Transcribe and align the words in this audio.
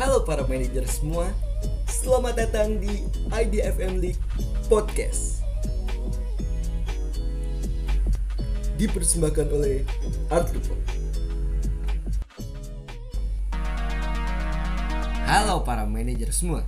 Halo 0.00 0.24
para 0.24 0.48
manajer 0.48 0.88
semua, 0.88 1.28
selamat 1.84 2.32
datang 2.32 2.80
di 2.80 3.04
IDFM 3.36 4.00
League 4.00 4.16
Podcast. 4.64 5.44
Dipersembahkan 8.80 9.44
oleh 9.52 9.84
Art 10.32 10.48
Report. 10.56 10.80
Halo 15.28 15.68
para 15.68 15.84
manajer 15.84 16.32
semua, 16.32 16.64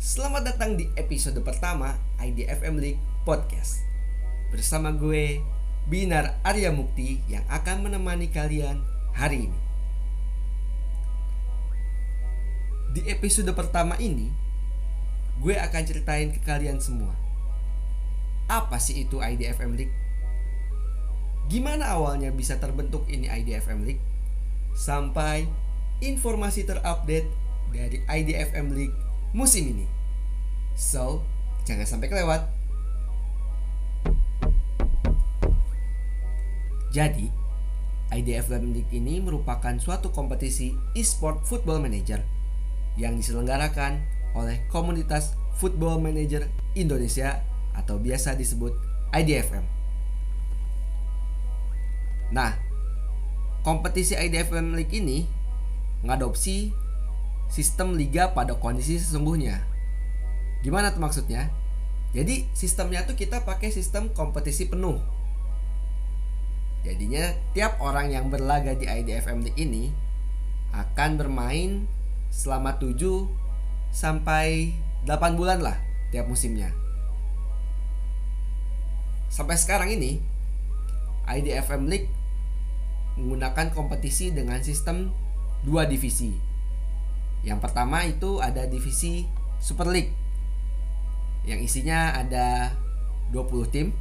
selamat 0.00 0.56
datang 0.56 0.80
di 0.80 0.88
episode 0.96 1.36
pertama 1.44 2.00
IDFM 2.24 2.80
League 2.80 3.02
Podcast. 3.28 3.84
Bersama 4.48 4.96
gue, 4.96 5.44
Binar 5.92 6.40
Arya 6.40 6.72
Mukti 6.72 7.20
yang 7.28 7.44
akan 7.52 7.84
menemani 7.84 8.32
kalian 8.32 8.80
hari 9.12 9.52
ini. 9.52 9.65
Di 12.96 13.04
episode 13.12 13.52
pertama 13.52 13.92
ini, 14.00 14.32
gue 15.44 15.52
akan 15.52 15.82
ceritain 15.84 16.32
ke 16.32 16.40
kalian 16.40 16.80
semua. 16.80 17.12
Apa 18.48 18.80
sih 18.80 19.04
itu 19.04 19.20
IDFM 19.20 19.76
League? 19.76 19.92
Gimana 21.52 21.92
awalnya 21.92 22.32
bisa 22.32 22.56
terbentuk 22.56 23.04
ini 23.12 23.28
IDFM 23.28 23.84
League? 23.84 24.00
Sampai 24.72 25.44
informasi 26.00 26.64
terupdate 26.64 27.28
dari 27.68 28.00
IDFM 28.00 28.72
League 28.72 28.96
musim 29.36 29.76
ini. 29.76 29.84
So, 30.72 31.20
jangan 31.68 31.84
sampai 31.84 32.08
kelewat. 32.08 32.48
Jadi, 36.96 37.28
IDFM 38.08 38.72
League 38.72 38.88
ini 38.88 39.20
merupakan 39.20 39.76
suatu 39.76 40.08
kompetisi 40.16 40.72
e-sport 40.96 41.44
football 41.44 41.84
manager 41.84 42.24
yang 42.96 43.16
diselenggarakan 43.16 44.00
oleh 44.36 44.64
komunitas 44.68 45.36
Football 45.56 46.04
Manager 46.04 46.44
Indonesia 46.76 47.40
atau 47.72 47.96
biasa 47.96 48.36
disebut 48.36 48.72
IDFM. 49.12 49.64
Nah, 52.32 52.52
kompetisi 53.64 54.12
IDFM 54.12 54.76
League 54.76 54.92
ini 54.92 55.24
mengadopsi 56.04 56.74
sistem 57.48 57.94
liga 57.96 58.34
pada 58.36 58.58
kondisi 58.58 59.00
sesungguhnya. 59.00 59.62
Gimana 60.60 60.92
tuh 60.92 61.00
maksudnya? 61.00 61.48
Jadi 62.12 62.48
sistemnya 62.52 63.04
tuh 63.04 63.14
kita 63.14 63.44
pakai 63.44 63.72
sistem 63.72 64.10
kompetisi 64.12 64.66
penuh. 64.68 64.98
Jadinya 66.86 67.34
tiap 67.50 67.82
orang 67.82 68.14
yang 68.14 68.30
berlaga 68.30 68.72
di 68.76 68.86
IDFM 68.86 69.42
League 69.42 69.58
ini 69.58 69.90
akan 70.70 71.18
bermain 71.18 71.90
selama 72.36 72.76
7 72.76 73.00
sampai 73.88 74.76
8 75.08 75.40
bulan 75.40 75.64
lah 75.64 75.80
tiap 76.12 76.28
musimnya. 76.28 76.68
Sampai 79.32 79.56
sekarang 79.56 79.88
ini 79.96 80.20
IDFM 81.24 81.88
League 81.88 82.12
menggunakan 83.16 83.72
kompetisi 83.72 84.36
dengan 84.36 84.60
sistem 84.60 85.08
dua 85.64 85.88
divisi. 85.88 86.36
Yang 87.40 87.58
pertama 87.64 88.04
itu 88.04 88.44
ada 88.44 88.68
divisi 88.68 89.24
Super 89.56 89.88
League 89.88 90.12
yang 91.48 91.62
isinya 91.62 92.12
ada 92.12 92.74
20 93.30 93.72
tim 93.72 93.94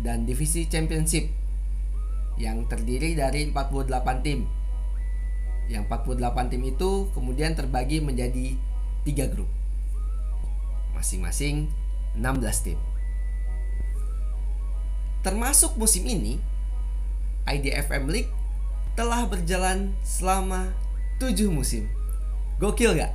dan 0.00 0.24
divisi 0.24 0.70
Championship 0.70 1.28
yang 2.38 2.64
terdiri 2.70 3.18
dari 3.18 3.50
48 3.50 4.24
tim 4.24 4.46
yang 5.70 5.86
48 5.86 6.50
tim 6.50 6.62
itu 6.66 7.06
kemudian 7.14 7.54
terbagi 7.54 8.02
menjadi 8.02 8.58
tiga 9.06 9.30
grup. 9.30 9.46
Masing-masing 10.98 11.70
16 12.18 12.66
tim. 12.66 12.78
Termasuk 15.22 15.78
musim 15.78 16.02
ini, 16.10 16.42
IDFM 17.46 18.10
League 18.10 18.32
telah 18.98 19.30
berjalan 19.30 19.94
selama 20.02 20.74
7 21.22 21.46
musim. 21.46 21.86
Gokil 22.58 22.98
gak? 22.98 23.14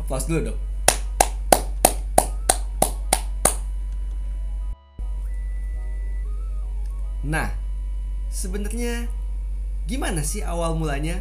Aplaus 0.00 0.24
dulu 0.24 0.50
dong. 0.50 0.60
Nah, 7.20 7.52
sebenarnya 8.32 9.04
gimana 9.84 10.24
sih 10.24 10.40
awal 10.40 10.72
mulanya 10.72 11.20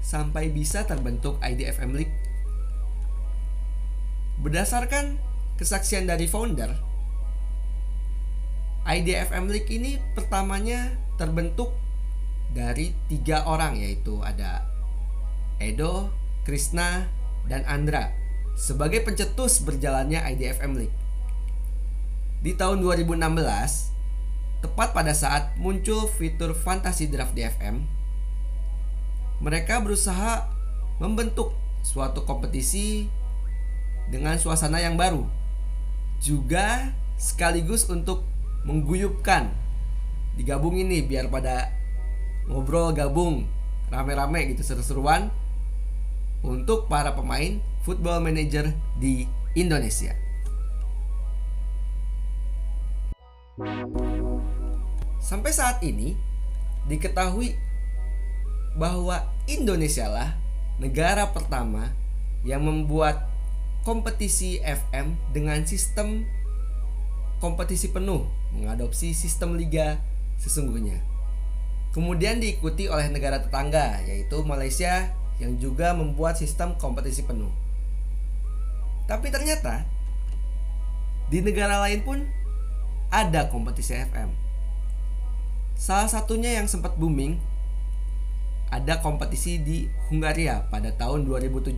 sampai 0.00 0.52
bisa 0.52 0.84
terbentuk 0.88 1.36
IDFM 1.40 1.92
League. 1.96 2.14
Berdasarkan 4.40 5.20
kesaksian 5.60 6.08
dari 6.08 6.24
founder, 6.24 6.72
IDFM 8.88 9.46
League 9.52 9.68
ini 9.68 10.00
pertamanya 10.16 10.96
terbentuk 11.20 11.76
dari 12.50 12.96
tiga 13.06 13.44
orang 13.44 13.78
yaitu 13.78 14.18
ada 14.24 14.66
Edo, 15.60 16.08
Krishna, 16.48 17.06
dan 17.46 17.62
Andra 17.68 18.10
sebagai 18.56 19.04
pencetus 19.04 19.60
berjalannya 19.62 20.24
IDFM 20.34 20.72
League. 20.76 20.96
Di 22.40 22.56
tahun 22.56 22.80
2016, 22.80 23.20
tepat 24.64 24.96
pada 24.96 25.12
saat 25.12 25.52
muncul 25.60 26.08
fitur 26.08 26.56
Fantasy 26.56 27.08
Draft 27.08 27.36
DFM, 27.36 27.99
mereka 29.40 29.80
berusaha 29.80 30.46
membentuk 31.00 31.56
suatu 31.80 32.28
kompetisi 32.28 33.08
dengan 34.12 34.36
suasana 34.36 34.84
yang 34.84 35.00
baru. 35.00 35.24
Juga 36.20 36.92
sekaligus 37.16 37.88
untuk 37.88 38.28
mengguyupkan 38.68 39.48
digabung 40.36 40.76
ini 40.76 41.00
biar 41.00 41.32
pada 41.32 41.72
ngobrol 42.44 42.92
gabung 42.92 43.48
rame-rame 43.88 44.52
gitu 44.52 44.60
seru-seruan 44.60 45.32
untuk 46.44 46.88
para 46.88 47.16
pemain 47.16 47.60
football 47.80 48.20
manager 48.20 48.68
di 49.00 49.24
Indonesia. 49.56 50.12
Sampai 55.20 55.52
saat 55.52 55.80
ini 55.84 56.16
diketahui 56.88 57.69
bahwa 58.78 59.26
Indonesia 59.50 60.06
lah 60.06 60.38
negara 60.78 61.30
pertama 61.34 61.90
yang 62.46 62.64
membuat 62.64 63.28
kompetisi 63.84 64.60
FM 64.60 65.16
dengan 65.32 65.64
sistem 65.64 66.24
kompetisi 67.40 67.88
penuh 67.88 68.28
mengadopsi 68.52 69.16
sistem 69.16 69.56
liga 69.56 70.00
sesungguhnya. 70.36 71.00
Kemudian 71.90 72.38
diikuti 72.38 72.86
oleh 72.86 73.10
negara 73.10 73.42
tetangga 73.42 73.98
yaitu 74.06 74.40
Malaysia 74.46 75.10
yang 75.42 75.56
juga 75.58 75.96
membuat 75.96 76.38
sistem 76.38 76.76
kompetisi 76.76 77.24
penuh. 77.24 77.50
Tapi 79.10 79.26
ternyata 79.32 79.82
di 81.32 81.42
negara 81.42 81.82
lain 81.82 82.04
pun 82.06 82.18
ada 83.10 83.50
kompetisi 83.50 83.96
FM. 83.96 84.30
Salah 85.74 86.06
satunya 86.06 86.60
yang 86.60 86.70
sempat 86.70 86.94
booming 86.94 87.40
ada 88.70 89.02
kompetisi 89.02 89.58
di 89.58 89.90
Hungaria 90.08 90.62
pada 90.70 90.94
tahun 90.94 91.26
2017. 91.26 91.74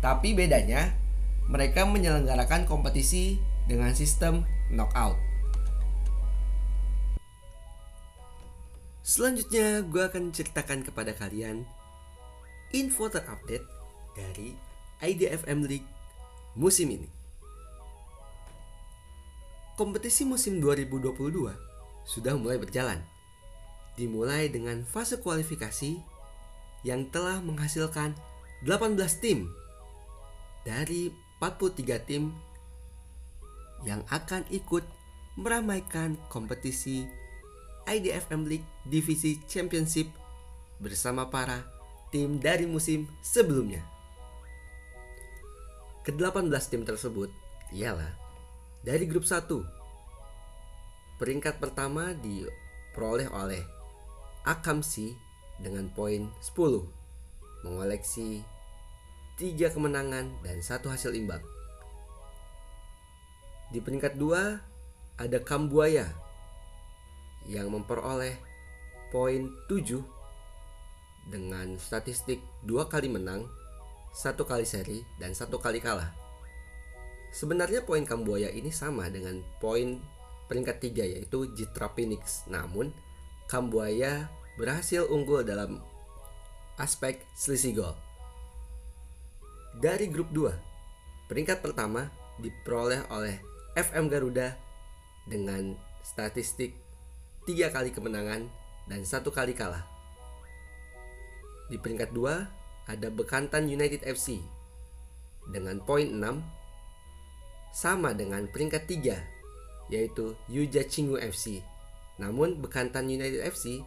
Tapi 0.00 0.32
bedanya, 0.32 0.96
mereka 1.48 1.84
menyelenggarakan 1.84 2.64
kompetisi 2.64 3.36
dengan 3.68 3.92
sistem 3.92 4.48
knockout. 4.72 5.16
Selanjutnya, 9.04 9.84
gue 9.84 10.02
akan 10.04 10.32
ceritakan 10.32 10.84
kepada 10.84 11.16
kalian 11.16 11.64
info 12.76 13.08
terupdate 13.08 13.64
dari 14.12 14.52
IDFM 15.00 15.64
League 15.64 15.88
musim 16.52 16.92
ini. 16.92 17.08
Kompetisi 19.80 20.28
musim 20.28 20.60
2022 20.60 21.54
sudah 22.04 22.34
mulai 22.36 22.60
berjalan 22.60 23.00
dimulai 23.98 24.46
dengan 24.46 24.86
fase 24.86 25.18
kualifikasi 25.18 25.98
yang 26.86 27.10
telah 27.10 27.42
menghasilkan 27.42 28.14
18 28.62 28.94
tim 29.18 29.50
dari 30.62 31.10
43 31.42 32.06
tim 32.06 32.30
yang 33.82 34.02
akan 34.10 34.46
ikut 34.54 34.86
meramaikan 35.38 36.18
kompetisi 36.30 37.06
IDFM 37.86 38.42
League 38.46 38.68
Divisi 38.86 39.38
Championship 39.46 40.10
bersama 40.78 41.26
para 41.30 41.62
tim 42.10 42.38
dari 42.38 42.66
musim 42.66 43.06
sebelumnya. 43.22 43.82
Ke-18 46.06 46.50
tim 46.70 46.82
tersebut 46.82 47.30
ialah 47.74 48.10
dari 48.82 49.04
grup 49.06 49.26
1. 49.26 49.46
Peringkat 51.18 51.58
pertama 51.58 52.14
diperoleh 52.14 53.28
oleh 53.30 53.77
Akamsi 54.46 55.14
dengan 55.58 55.90
poin 55.90 56.30
10 56.40 57.66
mengoleksi 57.66 58.42
tiga 59.38 59.70
kemenangan 59.70 60.30
dan 60.42 60.58
satu 60.62 60.90
hasil 60.90 61.14
imbang. 61.14 61.42
Di 63.70 63.78
peringkat 63.78 64.18
dua 64.18 64.58
ada 65.18 65.38
Kambuaya 65.42 66.06
yang 67.46 67.70
memperoleh 67.70 68.34
poin 69.10 69.50
7 69.66 70.00
dengan 71.28 71.76
statistik 71.76 72.40
dua 72.64 72.88
kali 72.88 73.12
menang, 73.12 73.44
satu 74.16 74.48
kali 74.48 74.64
seri, 74.64 75.04
dan 75.20 75.36
satu 75.36 75.60
kali 75.60 75.78
kalah. 75.78 76.08
Sebenarnya 77.28 77.84
poin 77.84 78.08
Kambuaya 78.08 78.48
ini 78.48 78.72
sama 78.72 79.12
dengan 79.12 79.44
poin 79.60 80.00
peringkat 80.48 80.76
tiga 80.80 81.04
yaitu 81.04 81.52
Jitra 81.52 81.92
Phoenix. 81.92 82.48
Namun 82.48 82.88
Kambuaya 83.48 84.28
berhasil 84.60 85.08
unggul 85.08 85.40
dalam 85.40 85.80
aspek 86.76 87.24
selisih 87.32 87.80
gol. 87.80 87.96
Dari 89.80 90.04
grup 90.12 90.28
2, 90.36 91.32
peringkat 91.32 91.64
pertama 91.64 92.12
diperoleh 92.36 93.08
oleh 93.08 93.40
FM 93.72 94.12
Garuda 94.12 94.52
dengan 95.24 95.72
statistik 96.04 96.76
tiga 97.48 97.72
kali 97.72 97.88
kemenangan 97.88 98.52
dan 98.84 99.00
satu 99.08 99.32
kali 99.32 99.56
kalah. 99.56 99.80
Di 101.72 101.80
peringkat 101.80 102.12
2 102.12 102.92
ada 102.92 103.08
Bekantan 103.08 103.64
United 103.64 104.04
FC 104.04 104.44
dengan 105.48 105.80
poin 105.80 106.04
6 106.04 106.20
sama 107.72 108.12
dengan 108.12 108.44
peringkat 108.44 108.84
3 108.84 109.88
yaitu 109.88 110.36
Yuja 110.52 110.84
Chingu 110.84 111.16
FC. 111.16 111.64
Namun 112.18 112.58
Bekantan 112.58 113.06
United 113.06 113.42
FC 113.46 113.82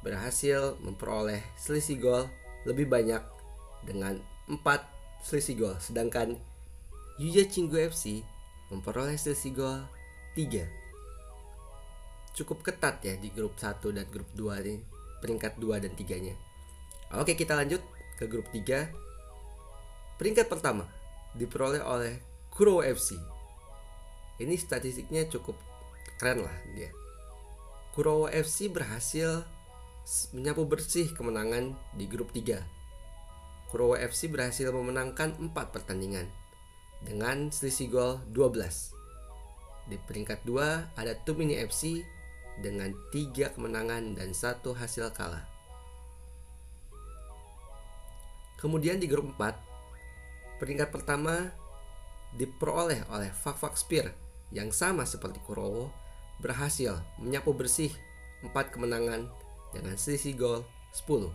berhasil 0.00 0.76
memperoleh 0.80 1.42
selisih 1.58 1.98
gol 2.00 2.24
lebih 2.64 2.88
banyak 2.88 3.20
dengan 3.84 4.18
4 4.48 4.62
selisih 5.22 5.56
gol 5.58 5.76
sedangkan 5.82 6.38
Yuja 7.18 7.46
Chingu 7.50 7.74
FC 7.76 8.22
memperoleh 8.70 9.18
selisih 9.18 9.52
gol 9.54 9.78
3 10.38 10.64
cukup 12.38 12.62
ketat 12.62 13.02
ya 13.02 13.18
di 13.18 13.34
grup 13.34 13.58
1 13.58 13.82
dan 13.90 14.06
grup 14.06 14.30
2 14.38 14.62
ini 14.62 14.78
peringkat 15.18 15.58
2 15.58 15.82
dan 15.82 15.92
3 15.98 16.24
nya 16.24 16.34
oke 17.18 17.34
kita 17.34 17.58
lanjut 17.58 17.82
ke 18.14 18.30
grup 18.30 18.46
3 18.54 20.18
peringkat 20.22 20.46
pertama 20.46 20.86
diperoleh 21.34 21.82
oleh 21.82 22.22
Kuro 22.54 22.82
FC 22.82 23.18
ini 24.38 24.54
statistiknya 24.54 25.26
cukup 25.26 25.58
keren 26.18 26.46
lah 26.46 26.56
dia 26.74 26.90
Kuro 27.92 28.28
FC 28.30 28.68
berhasil 28.72 29.44
menyapu 30.32 30.64
bersih 30.64 31.12
kemenangan 31.12 31.76
di 31.96 32.08
grup 32.08 32.32
3 32.32 32.60
Kuro 33.68 33.96
FC 33.96 34.32
berhasil 34.32 34.72
memenangkan 34.72 35.36
4 35.36 35.52
pertandingan 35.52 36.28
dengan 37.04 37.52
selisih 37.52 37.88
gol 37.92 38.12
12 38.32 38.98
di 39.88 39.96
peringkat 39.96 40.44
2 40.44 41.00
ada 41.00 41.12
Tumini 41.24 41.56
FC 41.56 42.04
dengan 42.60 42.92
tiga 43.08 43.48
kemenangan 43.54 44.18
dan 44.18 44.36
satu 44.36 44.76
hasil 44.76 45.08
kalah. 45.16 45.42
Kemudian 48.58 48.98
di 48.98 49.06
grup 49.06 49.32
4, 49.38 50.58
peringkat 50.58 50.90
pertama 50.90 51.48
diperoleh 52.34 53.06
oleh 53.08 53.30
Fak 53.32 53.78
Spear 53.78 54.12
yang 54.52 54.74
sama 54.74 55.06
seperti 55.06 55.38
Kurowo 55.40 55.88
berhasil 56.38 57.02
menyapu 57.18 57.54
bersih 57.54 57.90
4 58.42 58.54
kemenangan 58.70 59.26
dengan 59.74 59.98
selisih 59.98 60.38
gol 60.38 60.60
10. 60.94 61.30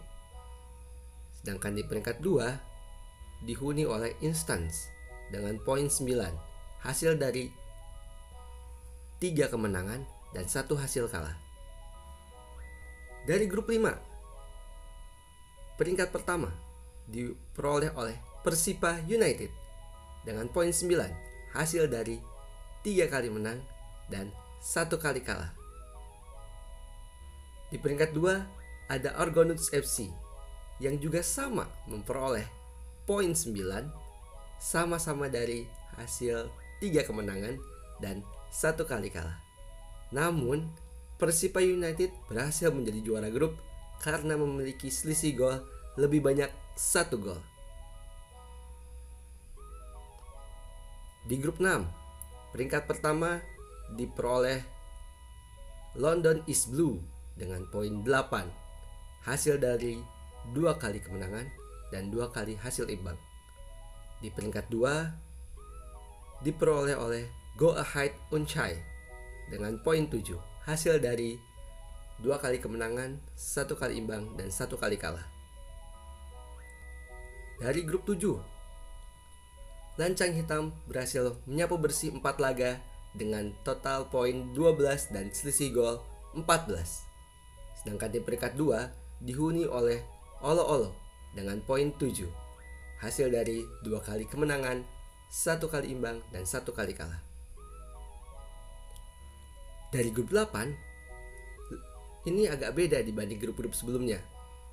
Sedangkan 1.44 1.76
di 1.76 1.84
peringkat 1.84 2.24
2 2.24 3.44
dihuni 3.44 3.84
oleh 3.84 4.16
Instance 4.24 4.88
dengan 5.28 5.60
poin 5.60 5.92
9 5.92 6.08
hasil 6.84 7.20
dari 7.20 7.52
3 9.20 9.52
kemenangan 9.52 10.08
dan 10.32 10.46
satu 10.48 10.80
hasil 10.80 11.12
kalah. 11.12 11.36
Dari 13.24 13.48
grup 13.48 13.72
5, 13.72 15.80
peringkat 15.80 16.12
pertama 16.12 16.52
diperoleh 17.08 17.96
oleh 17.96 18.20
Persipa 18.44 19.00
United 19.08 19.48
dengan 20.28 20.52
poin 20.52 20.72
9 20.72 21.56
hasil 21.56 21.88
dari 21.88 22.20
tiga 22.84 23.08
kali 23.08 23.32
menang 23.32 23.64
dan 24.12 24.28
satu 24.64 24.96
kali 24.96 25.20
kalah. 25.20 25.52
Di 27.68 27.76
peringkat 27.76 28.16
2 28.16 28.88
ada 28.88 29.10
Argonauts 29.20 29.68
FC 29.76 30.08
yang 30.80 30.96
juga 31.04 31.20
sama 31.20 31.68
memperoleh 31.92 32.48
poin 33.04 33.36
9 33.36 33.60
sama-sama 34.64 35.28
dari 35.28 35.68
hasil 36.00 36.48
tiga 36.80 37.04
kemenangan 37.04 37.60
dan 38.00 38.24
satu 38.56 38.88
kali 38.88 39.12
kalah. 39.12 39.36
Namun, 40.16 40.72
Persipa 41.20 41.60
United 41.60 42.16
berhasil 42.32 42.72
menjadi 42.72 43.04
juara 43.04 43.28
grup 43.28 43.60
karena 44.00 44.40
memiliki 44.40 44.88
selisih 44.88 45.36
gol 45.36 45.60
lebih 46.00 46.24
banyak 46.24 46.48
satu 46.80 47.20
gol. 47.20 47.42
Di 51.28 51.36
grup 51.36 51.60
6, 51.60 51.84
peringkat 52.56 52.88
pertama 52.88 53.44
diperoleh 53.94 54.62
London 55.98 56.42
East 56.50 56.74
Blue 56.74 56.98
dengan 57.38 57.66
poin 57.70 58.02
8 58.02 59.26
hasil 59.26 59.62
dari 59.62 60.02
dua 60.52 60.76
kali 60.76 61.00
kemenangan 61.00 61.48
dan 61.94 62.10
dua 62.10 62.34
kali 62.34 62.58
hasil 62.58 62.90
imbang. 62.90 63.16
Di 64.20 64.34
peringkat 64.34 64.68
2 64.74 66.44
diperoleh 66.44 66.98
oleh 66.98 67.30
Go 67.56 67.78
Ahead 67.78 68.18
Unchai 68.34 68.76
dengan 69.48 69.78
poin 69.80 70.10
7 70.10 70.34
hasil 70.66 70.98
dari 70.98 71.38
dua 72.24 72.40
kali 72.40 72.58
kemenangan, 72.58 73.20
satu 73.36 73.76
kali 73.76 74.00
imbang, 74.00 74.34
dan 74.40 74.48
satu 74.48 74.80
kali 74.80 74.96
kalah. 74.96 75.26
Dari 77.60 77.84
grup 77.86 78.08
7, 78.08 78.40
Lancang 80.00 80.34
Hitam 80.34 80.74
berhasil 80.90 81.38
menyapu 81.46 81.78
bersih 81.78 82.10
4 82.16 82.24
laga 82.42 82.82
dengan 83.14 83.54
total 83.62 84.10
poin 84.10 84.52
12 84.54 85.14
dan 85.14 85.30
selisih 85.30 85.70
gol 85.74 85.96
14. 86.34 87.06
Sedangkan 87.78 88.10
di 88.10 88.20
peringkat 88.22 88.58
2 88.58 89.24
dihuni 89.24 89.70
oleh 89.70 90.02
Olo 90.44 90.64
Olo 90.66 90.90
dengan 91.32 91.62
poin 91.64 91.94
7. 91.94 92.26
Hasil 93.00 93.28
dari 93.32 93.64
dua 93.84 94.00
kali 94.00 94.24
kemenangan, 94.24 94.80
satu 95.28 95.68
kali 95.68 95.92
imbang, 95.92 96.24
dan 96.32 96.48
satu 96.48 96.72
kali 96.72 96.96
kalah. 96.96 97.20
Dari 99.92 100.10
grup 100.10 100.32
8 100.32 102.28
ini 102.32 102.48
agak 102.48 102.72
beda 102.74 103.04
dibanding 103.04 103.38
grup-grup 103.38 103.76
sebelumnya. 103.76 104.24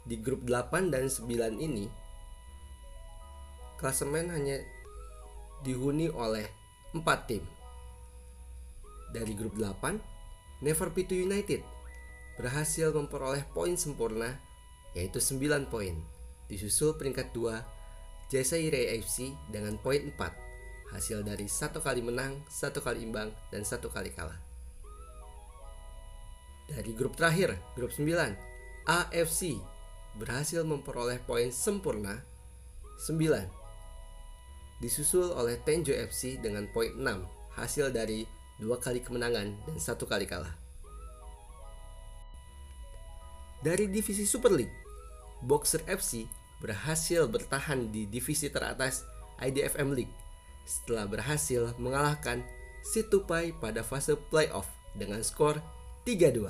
Di 0.06 0.16
grup 0.16 0.46
8 0.46 0.94
dan 0.94 1.10
9 1.10 1.58
ini 1.58 1.90
klasemen 3.76 4.30
hanya 4.30 4.62
dihuni 5.66 6.08
oleh 6.12 6.46
4 6.94 7.02
tim. 7.28 7.42
Dari 9.10 9.34
grup 9.34 9.58
8, 9.58 10.62
Never 10.62 10.88
Pitu 10.94 11.18
United 11.18 11.62
berhasil 12.38 12.94
memperoleh 12.94 13.44
poin 13.50 13.74
sempurna 13.74 14.38
yaitu 14.94 15.18
9 15.18 15.66
poin. 15.70 15.94
Disusul 16.50 16.98
peringkat 16.98 17.30
2 17.34 18.30
Jasaire 18.30 18.94
FC 19.02 19.34
dengan 19.50 19.74
poin 19.82 20.02
4 20.14 20.50
hasil 20.90 21.22
dari 21.22 21.46
satu 21.46 21.78
kali 21.78 22.02
menang, 22.02 22.42
satu 22.50 22.82
kali 22.82 23.06
imbang, 23.06 23.30
dan 23.54 23.62
satu 23.62 23.88
kali 23.90 24.10
kalah. 24.10 24.38
Dari 26.70 26.90
grup 26.94 27.18
terakhir, 27.18 27.58
grup 27.74 27.94
9, 27.94 28.06
AFC 28.86 29.58
berhasil 30.18 30.62
memperoleh 30.66 31.22
poin 31.22 31.50
sempurna 31.54 32.22
9. 33.06 33.46
Disusul 34.82 35.30
oleh 35.34 35.58
Tenjo 35.62 35.94
FC 35.94 36.38
dengan 36.42 36.66
poin 36.70 36.90
6, 36.94 37.58
hasil 37.58 37.90
dari 37.94 38.26
dua 38.60 38.76
kali 38.76 39.00
kemenangan 39.00 39.56
dan 39.66 39.76
satu 39.80 40.04
kali 40.04 40.28
kalah. 40.28 40.52
Dari 43.64 43.88
divisi 43.88 44.28
Super 44.28 44.52
League, 44.52 44.72
Boxer 45.44 45.80
FC 45.88 46.28
berhasil 46.60 47.24
bertahan 47.24 47.88
di 47.88 48.04
divisi 48.04 48.52
teratas 48.52 49.08
IDFM 49.40 49.96
League 49.96 50.12
setelah 50.68 51.08
berhasil 51.08 51.72
mengalahkan 51.80 52.44
Situpai 52.80 53.52
pada 53.60 53.84
fase 53.84 54.16
playoff 54.32 54.64
dengan 54.96 55.20
skor 55.20 55.60
3-2. 56.08 56.48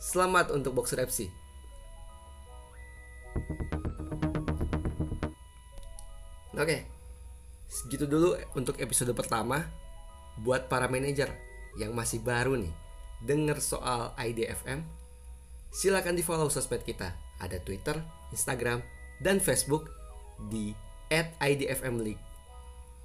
Selamat 0.00 0.48
untuk 0.48 0.72
Boxer 0.72 1.04
FC. 1.04 1.28
Oke, 6.56 6.88
segitu 7.68 8.08
dulu 8.08 8.34
untuk 8.56 8.80
episode 8.80 9.12
pertama. 9.12 9.68
Buat 10.42 10.70
para 10.70 10.86
manajer 10.86 11.34
yang 11.74 11.94
masih 11.94 12.22
baru 12.22 12.54
nih, 12.54 12.74
denger 13.26 13.58
soal 13.58 14.14
IDFM, 14.14 14.86
silakan 15.74 16.14
di 16.14 16.22
follow 16.22 16.46
sosmed 16.46 16.82
kita. 16.86 17.14
Ada 17.38 17.62
Twitter, 17.62 17.98
Instagram, 18.34 18.82
dan 19.22 19.38
Facebook 19.38 19.90
di 20.50 20.74
at 21.10 21.34
IDFM 21.42 22.02
League. 22.02 22.22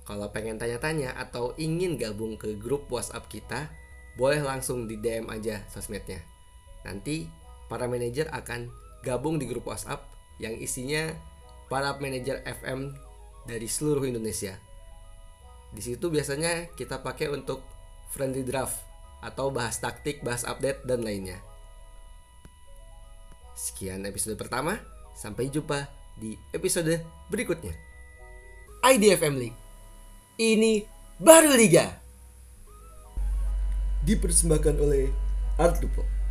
Kalau 0.03 0.27
pengen 0.35 0.59
tanya-tanya 0.59 1.15
atau 1.15 1.55
ingin 1.55 1.95
gabung 1.95 2.35
ke 2.35 2.59
grup 2.59 2.91
WhatsApp 2.91 3.29
kita, 3.31 3.71
boleh 4.19 4.43
langsung 4.43 4.85
di 4.85 4.99
DM 4.99 5.31
aja 5.31 5.63
sosmednya. 5.71 6.19
Nanti 6.83 7.25
para 7.71 7.87
manajer 7.87 8.27
akan 8.29 8.67
gabung 9.01 9.39
di 9.39 9.47
grup 9.47 9.65
WhatsApp 9.65 10.03
yang 10.43 10.53
isinya 10.59 11.15
para 11.71 11.95
manajer 11.97 12.43
FM 12.43 12.93
dari 13.47 13.65
seluruh 13.65 14.03
Indonesia. 14.03 14.59
Di 15.73 15.81
situ 15.81 16.13
biasanya 16.13 16.69
kita 16.77 17.01
pakai 17.01 17.33
untuk 17.33 17.65
friendly 18.13 18.45
draft 18.45 18.77
atau 19.25 19.49
bahas 19.49 19.81
taktik, 19.81 20.21
bahas 20.21 20.45
update 20.45 20.85
dan 20.85 21.01
lainnya. 21.01 21.41
Sekian 23.57 24.05
episode 24.05 24.37
pertama, 24.37 24.77
sampai 25.17 25.49
jumpa 25.49 25.89
di 26.17 26.37
episode 26.53 27.01
berikutnya. 27.33 27.73
IDFM 28.85 29.35
League. 29.39 29.59
Ini 30.37 30.85
baru 31.17 31.57
liga. 31.57 31.89
Dipersembahkan 34.03 34.75
oleh 34.77 35.09
Art 35.57 35.79
Lupo. 35.81 36.22